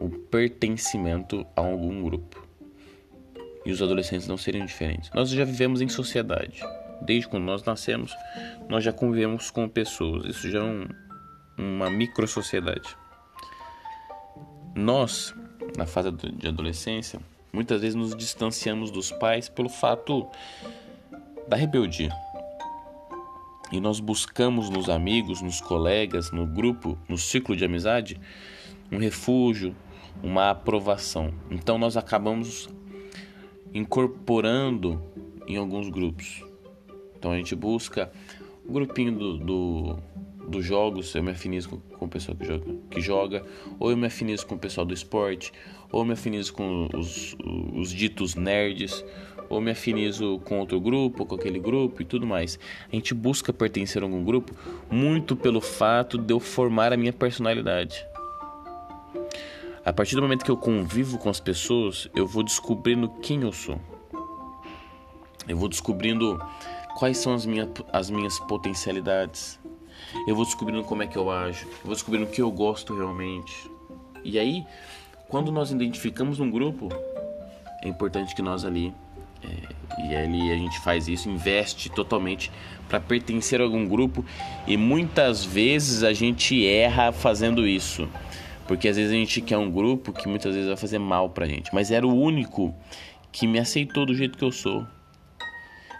o 0.00 0.08
pertencimento 0.08 1.46
a 1.56 1.60
algum 1.60 2.02
grupo. 2.02 2.46
E 3.64 3.72
os 3.72 3.80
adolescentes 3.80 4.28
não 4.28 4.36
seriam 4.36 4.66
diferentes. 4.66 5.10
Nós 5.14 5.30
já 5.30 5.44
vivemos 5.44 5.80
em 5.80 5.88
sociedade. 5.88 6.62
Desde 7.02 7.28
quando 7.28 7.44
nós 7.44 7.62
nascemos, 7.64 8.14
nós 8.68 8.84
já 8.84 8.92
convivemos 8.92 9.50
com 9.50 9.68
pessoas. 9.68 10.24
Isso 10.26 10.50
já 10.50 10.60
é 10.60 10.62
um, 10.62 10.88
uma 11.58 11.90
micro 11.90 12.26
sociedade. 12.26 12.96
Nós, 14.74 15.34
na 15.76 15.86
fase 15.86 16.10
de 16.10 16.48
adolescência, 16.48 17.20
Muitas 17.54 17.82
vezes 17.82 17.94
nos 17.94 18.16
distanciamos 18.16 18.90
dos 18.90 19.12
pais 19.12 19.48
pelo 19.48 19.68
fato 19.68 20.26
da 21.46 21.56
rebeldia. 21.56 22.10
E 23.70 23.78
nós 23.80 24.00
buscamos 24.00 24.68
nos 24.68 24.88
amigos, 24.88 25.40
nos 25.40 25.60
colegas, 25.60 26.32
no 26.32 26.48
grupo, 26.48 26.98
no 27.08 27.16
ciclo 27.16 27.56
de 27.56 27.64
amizade, 27.64 28.20
um 28.90 28.98
refúgio, 28.98 29.72
uma 30.20 30.50
aprovação. 30.50 31.32
Então 31.48 31.78
nós 31.78 31.96
acabamos 31.96 32.68
incorporando 33.72 35.00
em 35.46 35.56
alguns 35.56 35.88
grupos. 35.88 36.42
Então 37.16 37.30
a 37.30 37.36
gente 37.36 37.54
busca 37.54 38.10
o 38.66 38.72
grupinho 38.72 39.12
do, 39.12 39.38
do 39.38 39.98
dos 40.48 40.64
jogos, 40.64 41.14
eu 41.14 41.22
me 41.22 41.30
afinizo 41.30 41.70
com, 41.70 41.76
com 41.78 42.04
o 42.06 42.08
pessoal 42.08 42.36
que 42.36 42.46
joga, 42.46 42.64
que 42.90 43.00
joga, 43.00 43.44
ou 43.78 43.90
eu 43.90 43.96
me 43.96 44.06
afinizo 44.06 44.46
com 44.46 44.54
o 44.54 44.58
pessoal 44.58 44.86
do 44.86 44.94
esporte, 44.94 45.52
ou 45.90 46.04
me 46.04 46.12
afinizo 46.12 46.52
com 46.52 46.88
os, 46.94 47.36
os 47.74 47.90
ditos 47.90 48.34
nerds, 48.34 49.04
ou 49.48 49.60
me 49.60 49.70
afinizo 49.70 50.38
com 50.40 50.58
outro 50.58 50.80
grupo, 50.80 51.24
com 51.26 51.34
aquele 51.34 51.58
grupo 51.58 52.02
e 52.02 52.04
tudo 52.04 52.26
mais. 52.26 52.58
A 52.90 52.94
gente 52.94 53.14
busca 53.14 53.52
pertencer 53.52 54.02
a 54.02 54.06
algum 54.06 54.24
grupo 54.24 54.54
muito 54.90 55.36
pelo 55.36 55.60
fato 55.60 56.18
de 56.18 56.32
eu 56.32 56.40
formar 56.40 56.92
a 56.92 56.96
minha 56.96 57.12
personalidade. 57.12 58.04
A 59.84 59.92
partir 59.92 60.16
do 60.16 60.22
momento 60.22 60.44
que 60.44 60.50
eu 60.50 60.56
convivo 60.56 61.18
com 61.18 61.28
as 61.28 61.40
pessoas, 61.40 62.08
eu 62.14 62.26
vou 62.26 62.42
descobrindo 62.42 63.08
quem 63.20 63.42
eu 63.42 63.52
sou. 63.52 63.78
Eu 65.46 65.58
vou 65.58 65.68
descobrindo 65.68 66.40
quais 66.96 67.18
são 67.18 67.34
as, 67.34 67.44
minha, 67.44 67.68
as 67.92 68.08
minhas 68.08 68.38
potencialidades. 68.40 69.60
Eu 70.26 70.34
vou 70.34 70.44
descobrindo 70.44 70.82
como 70.84 71.02
é 71.02 71.06
que 71.06 71.16
eu 71.16 71.30
ajo. 71.30 71.66
Eu 71.66 71.84
vou 71.84 71.94
descobrindo 71.94 72.26
o 72.26 72.30
que 72.30 72.42
eu 72.42 72.50
gosto 72.50 72.94
realmente. 72.94 73.70
E 74.24 74.38
aí, 74.38 74.64
quando 75.28 75.52
nós 75.52 75.70
identificamos 75.70 76.40
um 76.40 76.50
grupo, 76.50 76.88
é 77.82 77.88
importante 77.88 78.34
que 78.34 78.42
nós 78.42 78.64
ali 78.64 78.92
é, 79.42 79.74
e 80.06 80.16
ali 80.16 80.50
a 80.50 80.56
gente 80.56 80.80
faz 80.80 81.06
isso, 81.08 81.28
investe 81.28 81.90
totalmente 81.90 82.50
para 82.88 82.98
pertencer 82.98 83.60
a 83.60 83.64
algum 83.64 83.86
grupo 83.86 84.24
e 84.66 84.76
muitas 84.76 85.44
vezes 85.44 86.02
a 86.02 86.12
gente 86.12 86.66
erra 86.66 87.12
fazendo 87.12 87.66
isso. 87.66 88.08
Porque 88.66 88.88
às 88.88 88.96
vezes 88.96 89.12
a 89.12 89.14
gente 89.14 89.42
quer 89.42 89.58
um 89.58 89.70
grupo 89.70 90.12
que 90.12 90.26
muitas 90.26 90.54
vezes 90.54 90.68
vai 90.68 90.76
fazer 90.76 90.98
mal 90.98 91.28
pra 91.28 91.46
gente, 91.46 91.74
mas 91.74 91.90
era 91.90 92.06
o 92.06 92.14
único 92.14 92.74
que 93.30 93.46
me 93.46 93.58
aceitou 93.58 94.06
do 94.06 94.14
jeito 94.14 94.38
que 94.38 94.44
eu 94.44 94.52
sou. 94.52 94.86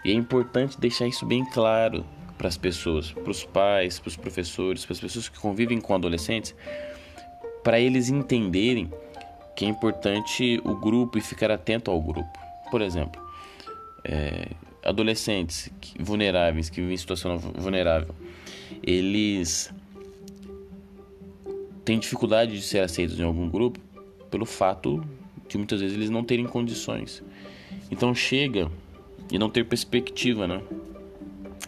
E 0.03 0.11
é 0.11 0.13
importante 0.13 0.79
deixar 0.79 1.07
isso 1.07 1.25
bem 1.25 1.45
claro 1.45 2.03
para 2.37 2.47
as 2.47 2.57
pessoas, 2.57 3.11
para 3.11 3.31
os 3.31 3.43
pais, 3.43 3.99
para 3.99 4.09
os 4.09 4.15
professores, 4.15 4.85
para 4.85 4.93
as 4.93 4.99
pessoas 4.99 5.29
que 5.29 5.39
convivem 5.39 5.79
com 5.79 5.95
adolescentes, 5.95 6.55
para 7.63 7.79
eles 7.79 8.09
entenderem 8.09 8.91
que 9.55 9.65
é 9.65 9.67
importante 9.67 10.61
o 10.63 10.75
grupo 10.75 11.17
e 11.17 11.21
ficar 11.21 11.49
atento 11.49 11.89
ao 11.89 12.01
grupo. 12.01 12.37
Por 12.69 12.81
exemplo, 12.81 13.21
é, 14.03 14.49
adolescentes 14.83 15.71
vulneráveis 15.99 16.69
que 16.69 16.81
vivem 16.81 16.95
em 16.95 16.97
situação 16.97 17.37
vulnerável, 17.37 18.13
eles 18.83 19.73
têm 21.83 21.97
dificuldade 21.97 22.51
de 22.51 22.61
ser 22.61 22.79
aceitos 22.79 23.19
em 23.19 23.23
algum 23.23 23.49
grupo 23.49 23.79
pelo 24.29 24.45
fato 24.45 25.03
de 25.47 25.57
muitas 25.57 25.79
vezes 25.79 25.95
eles 25.95 26.09
não 26.09 26.23
terem 26.23 26.45
condições. 26.45 27.23
Então 27.89 28.13
chega 28.13 28.69
e 29.31 29.39
não 29.39 29.49
ter 29.49 29.65
perspectiva, 29.65 30.47
né? 30.47 30.61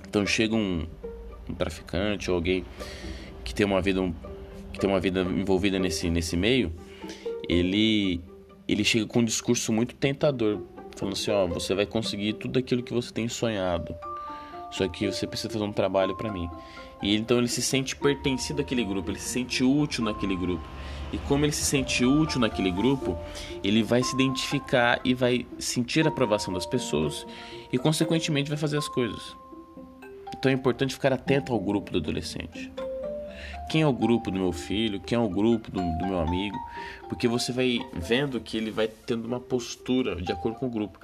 Então 0.07 0.25
chega 0.25 0.55
um, 0.55 0.85
um 1.49 1.53
traficante 1.53 2.29
ou 2.29 2.35
alguém 2.35 2.65
que 3.43 3.53
tem 3.53 3.65
uma 3.65 3.81
vida 3.81 4.01
um, 4.01 4.13
que 4.73 4.79
tem 4.79 4.89
uma 4.89 4.99
vida 4.99 5.21
envolvida 5.21 5.79
nesse 5.79 6.09
nesse 6.09 6.35
meio 6.35 6.71
ele 7.47 8.21
ele 8.67 8.83
chega 8.83 9.05
com 9.05 9.19
um 9.19 9.23
discurso 9.23 9.71
muito 9.71 9.95
tentador, 9.95 10.61
falando 10.97 11.13
assim, 11.13 11.31
ó, 11.31 11.47
você 11.47 11.73
vai 11.73 11.85
conseguir 11.85 12.33
tudo 12.33 12.59
aquilo 12.59 12.83
que 12.83 12.93
você 12.93 13.13
tem 13.13 13.29
sonhado. 13.29 13.95
Só 14.69 14.85
que 14.89 15.09
você 15.09 15.25
precisa 15.25 15.49
fazer 15.49 15.63
um 15.63 15.71
trabalho 15.71 16.13
para 16.17 16.29
mim. 16.29 16.49
E 17.01 17.15
então 17.15 17.37
ele 17.37 17.47
se 17.47 17.61
sente 17.61 17.95
pertencido 17.95 18.61
àquele 18.61 18.83
grupo, 18.83 19.09
ele 19.09 19.19
se 19.19 19.29
sente 19.29 19.63
útil 19.63 20.03
naquele 20.03 20.35
grupo. 20.35 20.67
E 21.13 21.17
como 21.19 21.45
ele 21.45 21.53
se 21.53 21.63
sente 21.63 22.03
útil 22.03 22.41
naquele 22.41 22.69
grupo, 22.69 23.17
ele 23.63 23.81
vai 23.81 24.03
se 24.03 24.13
identificar 24.13 24.99
e 25.05 25.13
vai 25.13 25.47
sentir 25.57 26.05
a 26.05 26.09
aprovação 26.09 26.53
das 26.53 26.65
pessoas 26.65 27.25
e 27.71 27.77
consequentemente 27.77 28.49
vai 28.49 28.57
fazer 28.57 28.77
as 28.77 28.89
coisas. 28.89 29.37
Então 30.35 30.51
é 30.51 30.53
importante 30.53 30.93
ficar 30.93 31.13
atento 31.13 31.53
ao 31.53 31.59
grupo 31.59 31.91
do 31.91 31.97
adolescente 31.97 32.71
quem 33.67 33.81
é 33.81 33.87
o 33.87 33.93
grupo 33.93 34.31
do 34.31 34.39
meu 34.39 34.51
filho, 34.51 34.99
quem 34.99 35.17
é 35.17 35.19
o 35.19 35.27
grupo 35.27 35.69
do, 35.69 35.79
do, 35.79 36.05
meu 36.05 36.19
amigo, 36.19 36.57
porque 37.09 37.27
você 37.27 37.51
vai 37.51 37.79
vendo 37.93 38.39
que 38.39 38.57
ele 38.57 38.71
vai 38.71 38.87
tendo 38.87 39.25
uma 39.25 39.39
postura 39.39 40.15
de 40.15 40.31
acordo 40.31 40.57
com 40.57 40.67
o 40.67 40.69
grupo. 40.69 40.99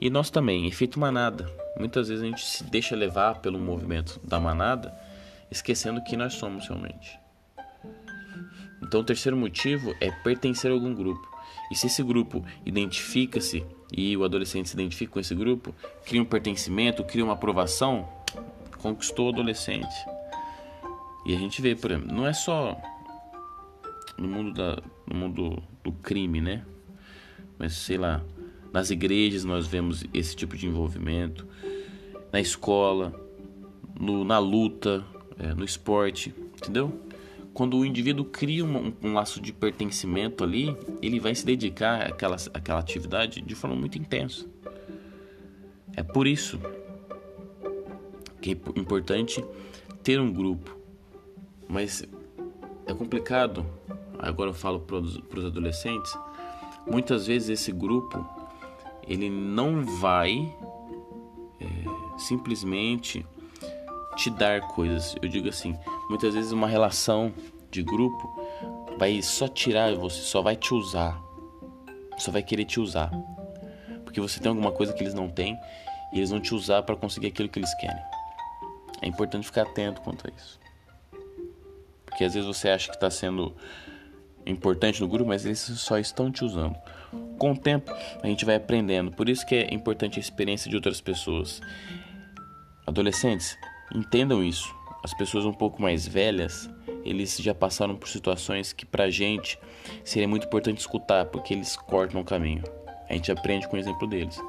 E 0.00 0.08
nós 0.08 0.30
também, 0.30 0.66
efeito 0.66 0.98
manada. 0.98 1.50
Muitas 1.76 2.08
vezes 2.08 2.22
a 2.22 2.26
gente 2.26 2.44
se 2.44 2.62
deixa 2.64 2.94
levar 2.94 3.40
pelo 3.40 3.58
movimento 3.58 4.20
da 4.22 4.38
manada, 4.38 4.94
esquecendo 5.50 6.02
que 6.02 6.16
nós 6.16 6.34
somos 6.34 6.68
realmente. 6.68 7.18
Então, 8.80 9.00
o 9.00 9.04
terceiro 9.04 9.36
motivo 9.36 9.92
é 10.00 10.10
pertencer 10.10 10.70
a 10.70 10.74
algum 10.74 10.94
grupo. 10.94 11.28
E 11.70 11.74
se 11.74 11.88
esse 11.88 12.02
grupo 12.02 12.44
identifica-se 12.64 13.64
e 13.92 14.16
o 14.16 14.24
adolescente 14.24 14.68
se 14.68 14.74
identifica 14.74 15.12
com 15.12 15.20
esse 15.20 15.34
grupo, 15.34 15.74
cria 16.06 16.22
um 16.22 16.24
pertencimento, 16.24 17.04
cria 17.04 17.24
uma 17.24 17.34
aprovação, 17.34 18.08
conquistou 18.78 19.26
o 19.26 19.28
adolescente. 19.30 19.94
E 21.26 21.34
a 21.34 21.38
gente 21.38 21.60
vê, 21.60 21.74
por 21.74 21.90
exemplo, 21.90 22.14
não 22.14 22.26
é 22.26 22.32
só 22.32 22.76
no 24.16 24.26
mundo, 24.26 24.54
da, 24.54 24.82
no 25.06 25.14
mundo 25.14 25.62
do 25.84 25.92
crime, 25.92 26.40
né? 26.40 26.64
Mas 27.58 27.74
sei 27.74 27.98
lá, 27.98 28.24
nas 28.72 28.90
igrejas 28.90 29.44
nós 29.44 29.66
vemos 29.66 30.04
esse 30.12 30.34
tipo 30.34 30.56
de 30.56 30.66
envolvimento, 30.66 31.46
na 32.32 32.40
escola, 32.40 33.12
no, 33.98 34.24
na 34.24 34.38
luta, 34.38 35.04
é, 35.38 35.54
no 35.54 35.64
esporte, 35.64 36.34
entendeu? 36.56 37.00
Quando 37.52 37.76
o 37.76 37.84
indivíduo 37.84 38.24
cria 38.24 38.64
um, 38.64 38.92
um, 39.02 39.14
laço 39.14 39.40
de 39.40 39.52
pertencimento 39.52 40.44
ali, 40.44 40.76
ele 41.02 41.18
vai 41.18 41.34
se 41.34 41.44
dedicar 41.44 42.06
àquela, 42.06 42.36
àquela 42.54 42.78
atividade 42.78 43.40
de 43.40 43.54
forma 43.54 43.74
muito 43.74 43.98
intensa. 43.98 44.46
É 45.96 46.02
por 46.02 46.26
isso 46.26 46.60
que 48.40 48.52
é 48.52 48.80
importante 48.80 49.44
ter 50.02 50.20
um 50.20 50.32
grupo, 50.32 50.76
mas 51.68 52.04
é 52.86 52.94
complicado. 52.94 53.64
Agora 54.18 54.50
eu 54.50 54.54
falo 54.54 54.80
para 54.80 54.96
os 54.96 55.44
adolescentes. 55.44 56.16
Muitas 56.86 57.26
vezes 57.26 57.48
esse 57.48 57.72
grupo 57.72 58.24
ele 59.06 59.30
não 59.30 59.84
vai 59.84 60.54
é, 61.60 62.18
simplesmente 62.18 63.24
te 64.16 64.30
dar 64.30 64.60
coisas. 64.68 65.14
Eu 65.22 65.28
digo 65.28 65.48
assim, 65.48 65.76
muitas 66.08 66.34
vezes 66.34 66.52
uma 66.52 66.66
relação 66.66 67.32
de 67.70 67.82
grupo 67.82 68.28
vai 68.98 69.22
só 69.22 69.46
tirar 69.46 69.94
você, 69.94 70.20
só 70.20 70.42
vai 70.42 70.56
te 70.56 70.74
usar, 70.74 71.22
só 72.18 72.32
vai 72.32 72.42
querer 72.42 72.64
te 72.64 72.80
usar, 72.80 73.10
porque 74.04 74.20
você 74.20 74.40
tem 74.40 74.48
alguma 74.48 74.72
coisa 74.72 74.92
que 74.92 75.02
eles 75.02 75.14
não 75.14 75.28
têm 75.28 75.56
e 76.12 76.18
eles 76.18 76.30
vão 76.30 76.40
te 76.40 76.54
usar 76.54 76.82
para 76.82 76.96
conseguir 76.96 77.28
aquilo 77.28 77.48
que 77.48 77.58
eles 77.58 77.72
querem. 77.74 78.02
É 79.02 79.06
importante 79.06 79.46
ficar 79.46 79.62
atento 79.62 80.00
quanto 80.00 80.26
a 80.26 80.30
isso. 80.36 80.58
Porque 82.04 82.24
às 82.24 82.34
vezes 82.34 82.46
você 82.46 82.68
acha 82.68 82.88
que 82.88 82.96
está 82.96 83.10
sendo 83.10 83.54
importante 84.44 85.00
no 85.00 85.08
grupo, 85.08 85.28
mas 85.28 85.44
eles 85.44 85.58
só 85.58 85.98
estão 85.98 86.30
te 86.30 86.44
usando. 86.44 86.76
Com 87.38 87.52
o 87.52 87.56
tempo, 87.56 87.92
a 88.22 88.26
gente 88.26 88.44
vai 88.44 88.56
aprendendo. 88.56 89.12
Por 89.12 89.28
isso 89.28 89.46
que 89.46 89.54
é 89.54 89.72
importante 89.72 90.18
a 90.18 90.20
experiência 90.20 90.68
de 90.68 90.76
outras 90.76 91.00
pessoas. 91.00 91.60
Adolescentes, 92.86 93.56
entendam 93.94 94.42
isso. 94.42 94.74
As 95.04 95.14
pessoas 95.14 95.44
um 95.44 95.52
pouco 95.52 95.80
mais 95.80 96.06
velhas, 96.06 96.68
eles 97.04 97.36
já 97.38 97.54
passaram 97.54 97.94
por 97.94 98.08
situações 98.08 98.72
que 98.72 98.84
pra 98.84 99.08
gente 99.10 99.58
seria 100.04 100.26
muito 100.26 100.46
importante 100.46 100.78
escutar, 100.78 101.26
porque 101.26 101.54
eles 101.54 101.76
cortam 101.76 102.20
o 102.20 102.24
caminho. 102.24 102.64
A 103.08 103.12
gente 103.12 103.30
aprende 103.30 103.68
com 103.68 103.76
o 103.76 103.78
exemplo 103.78 104.08
deles. 104.08 104.40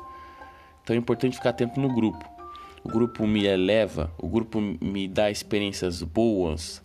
Então 0.84 0.96
é 0.96 1.00
importante 1.00 1.36
ficar 1.36 1.52
atento 1.52 1.80
no 1.80 1.94
grupo. 1.94 2.39
O 2.84 2.90
grupo 2.90 3.28
me 3.28 3.46
eleva, 3.46 4.12
o 4.18 4.28
grupo 4.28 4.60
me 4.60 5.08
dá 5.08 5.30
experiências 5.30 6.02
boas, 6.02 6.82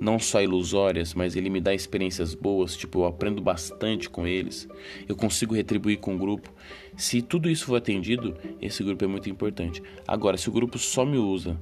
não 0.00 0.18
só 0.18 0.42
ilusórias, 0.42 1.12
mas 1.12 1.36
ele 1.36 1.50
me 1.50 1.60
dá 1.60 1.74
experiências 1.74 2.34
boas, 2.34 2.76
tipo, 2.76 3.00
eu 3.00 3.04
aprendo 3.04 3.40
bastante 3.42 4.08
com 4.08 4.26
eles, 4.26 4.66
eu 5.06 5.14
consigo 5.14 5.54
retribuir 5.54 5.98
com 5.98 6.14
o 6.14 6.18
grupo. 6.18 6.50
Se 6.96 7.20
tudo 7.20 7.50
isso 7.50 7.66
for 7.66 7.76
atendido, 7.76 8.34
esse 8.60 8.82
grupo 8.82 9.04
é 9.04 9.06
muito 9.06 9.28
importante. 9.28 9.82
Agora, 10.08 10.36
se 10.36 10.48
o 10.48 10.52
grupo 10.52 10.78
só 10.78 11.04
me 11.04 11.18
usa, 11.18 11.56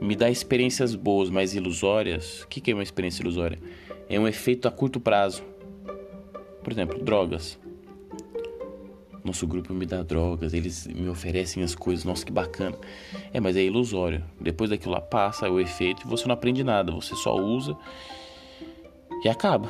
me 0.00 0.16
dá 0.16 0.30
experiências 0.30 0.94
boas, 0.94 1.28
mas 1.28 1.54
ilusórias, 1.54 2.42
o 2.42 2.48
que 2.48 2.70
é 2.70 2.74
uma 2.74 2.82
experiência 2.82 3.22
ilusória? 3.22 3.58
É 4.08 4.18
um 4.18 4.26
efeito 4.26 4.66
a 4.66 4.70
curto 4.70 4.98
prazo. 4.98 5.42
Por 6.62 6.72
exemplo, 6.72 7.02
drogas. 7.02 7.58
Nosso 9.28 9.46
grupo 9.46 9.74
me 9.74 9.84
dá 9.84 10.02
drogas, 10.02 10.54
eles 10.54 10.86
me 10.86 11.06
oferecem 11.06 11.62
as 11.62 11.74
coisas, 11.74 12.02
nossa, 12.02 12.24
que 12.24 12.32
bacana. 12.32 12.78
É, 13.30 13.38
mas 13.38 13.56
é 13.56 13.62
ilusório. 13.62 14.24
Depois 14.40 14.70
daquilo 14.70 14.94
lá 14.94 15.02
passa 15.02 15.50
o 15.50 15.60
efeito 15.60 16.06
e 16.06 16.08
você 16.08 16.26
não 16.26 16.32
aprende 16.32 16.64
nada, 16.64 16.90
você 16.90 17.14
só 17.14 17.36
usa 17.36 17.76
e 19.22 19.28
acaba. 19.28 19.68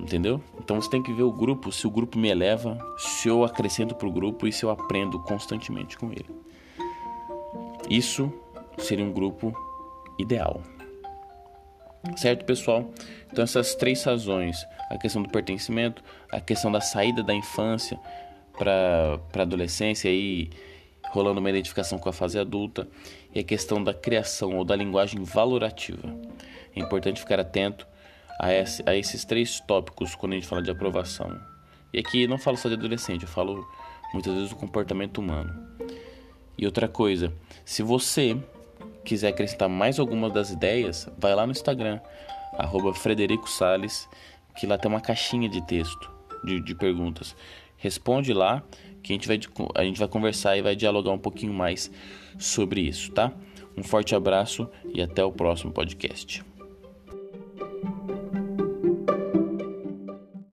Entendeu? 0.00 0.40
Então 0.58 0.80
você 0.80 0.88
tem 0.88 1.02
que 1.02 1.12
ver 1.12 1.24
o 1.24 1.30
grupo, 1.30 1.70
se 1.70 1.86
o 1.86 1.90
grupo 1.90 2.18
me 2.18 2.30
eleva, 2.30 2.78
se 2.96 3.28
eu 3.28 3.44
acrescento 3.44 3.94
para 3.94 4.08
o 4.08 4.10
grupo 4.10 4.46
e 4.46 4.52
se 4.52 4.64
eu 4.64 4.70
aprendo 4.70 5.18
constantemente 5.24 5.98
com 5.98 6.10
ele. 6.10 6.30
Isso 7.90 8.32
seria 8.78 9.04
um 9.04 9.12
grupo 9.12 9.54
ideal. 10.18 10.62
Certo, 12.16 12.46
pessoal? 12.46 12.90
Então, 13.30 13.44
essas 13.44 13.74
três 13.74 14.02
razões: 14.04 14.56
a 14.90 14.96
questão 14.96 15.22
do 15.22 15.28
pertencimento, 15.28 16.02
a 16.32 16.40
questão 16.40 16.72
da 16.72 16.80
saída 16.80 17.22
da 17.22 17.34
infância, 17.34 17.98
para 18.56 19.20
a 19.34 19.42
adolescência 19.42 20.10
aí 20.10 20.50
rolando 21.10 21.40
uma 21.40 21.50
identificação 21.50 21.98
com 21.98 22.08
a 22.08 22.12
fase 22.12 22.38
adulta 22.38 22.88
e 23.34 23.40
a 23.40 23.44
questão 23.44 23.82
da 23.82 23.94
criação 23.94 24.56
ou 24.56 24.64
da 24.64 24.74
linguagem 24.74 25.22
valorativa. 25.22 26.14
É 26.74 26.80
importante 26.80 27.20
ficar 27.20 27.40
atento 27.40 27.86
a, 28.38 28.52
esse, 28.52 28.82
a 28.86 28.94
esses 28.94 29.24
três 29.24 29.60
tópicos 29.60 30.14
quando 30.14 30.32
a 30.32 30.34
gente 30.36 30.46
fala 30.46 30.62
de 30.62 30.70
aprovação. 30.70 31.40
E 31.92 31.98
aqui 31.98 32.26
não 32.26 32.38
falo 32.38 32.56
só 32.56 32.68
de 32.68 32.74
adolescente, 32.74 33.22
eu 33.22 33.28
falo 33.28 33.66
muitas 34.12 34.34
vezes 34.34 34.50
do 34.50 34.56
comportamento 34.56 35.18
humano. 35.18 35.54
E 36.58 36.64
outra 36.64 36.88
coisa, 36.88 37.32
se 37.64 37.82
você 37.82 38.36
quiser 39.04 39.28
acrescentar 39.28 39.68
mais 39.68 39.98
alguma 39.98 40.28
das 40.28 40.50
ideias, 40.50 41.08
vai 41.18 41.34
lá 41.34 41.46
no 41.46 41.52
Instagram, 41.52 42.00
arroba 42.58 42.92
Frederico 42.94 43.46
que 44.56 44.66
lá 44.66 44.78
tem 44.78 44.90
uma 44.90 45.00
caixinha 45.00 45.48
de 45.48 45.64
texto, 45.66 46.10
de, 46.44 46.60
de 46.60 46.74
perguntas. 46.74 47.36
Responde 47.76 48.32
lá 48.32 48.62
que 49.02 49.12
a 49.12 49.14
gente, 49.14 49.28
vai, 49.28 49.40
a 49.74 49.84
gente 49.84 49.98
vai 49.98 50.08
conversar 50.08 50.56
e 50.56 50.62
vai 50.62 50.74
dialogar 50.74 51.12
um 51.12 51.18
pouquinho 51.18 51.52
mais 51.52 51.90
sobre 52.38 52.80
isso, 52.80 53.12
tá? 53.12 53.32
Um 53.76 53.82
forte 53.82 54.14
abraço 54.14 54.68
e 54.92 55.00
até 55.02 55.24
o 55.24 55.30
próximo 55.30 55.72
podcast. 55.72 56.42